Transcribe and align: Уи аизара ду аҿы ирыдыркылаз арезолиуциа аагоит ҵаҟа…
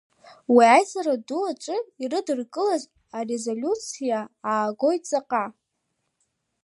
Уи 0.53 0.65
аизара 0.75 1.15
ду 1.27 1.41
аҿы 1.51 1.77
ирыдыркылаз 2.03 2.83
арезолиуциа 3.17 4.19
аагоит 4.51 5.03
ҵаҟа… 5.09 5.43